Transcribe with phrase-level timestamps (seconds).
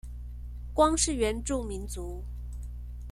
[0.73, 2.25] 光是原住民族